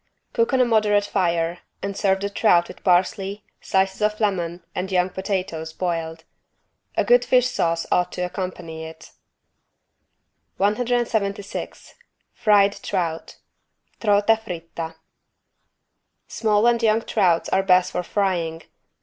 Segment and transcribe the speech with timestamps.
[0.33, 4.91] Cook on a moderate fire and serve the trout with parsley, slices of lemon and
[4.91, 6.23] young potatoes boiled.
[6.97, 9.11] A good fish sauce ought to accompany it.
[10.57, 11.93] 176
[12.33, 13.37] FRIED TROUT
[13.99, 14.95] (Trota fritta)
[16.27, 18.63] Small and young trouts are best for frying.